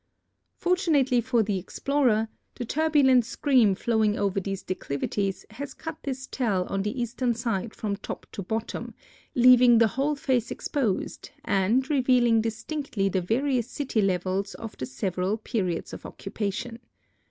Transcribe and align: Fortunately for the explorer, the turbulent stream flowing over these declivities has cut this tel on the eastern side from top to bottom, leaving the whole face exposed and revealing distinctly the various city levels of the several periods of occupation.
Fortunately 0.55 1.21
for 1.21 1.43
the 1.43 1.59
explorer, 1.59 2.27
the 2.55 2.65
turbulent 2.65 3.23
stream 3.23 3.75
flowing 3.75 4.17
over 4.17 4.39
these 4.39 4.63
declivities 4.63 5.45
has 5.51 5.75
cut 5.75 5.95
this 6.01 6.25
tel 6.25 6.65
on 6.69 6.81
the 6.81 6.99
eastern 6.99 7.35
side 7.35 7.75
from 7.75 7.95
top 7.95 8.25
to 8.31 8.41
bottom, 8.41 8.95
leaving 9.35 9.77
the 9.77 9.89
whole 9.89 10.15
face 10.15 10.49
exposed 10.49 11.29
and 11.45 11.87
revealing 11.91 12.41
distinctly 12.41 13.09
the 13.09 13.21
various 13.21 13.69
city 13.69 14.01
levels 14.01 14.55
of 14.55 14.75
the 14.77 14.87
several 14.87 15.37
periods 15.37 15.93
of 15.93 16.03
occupation. 16.03 16.79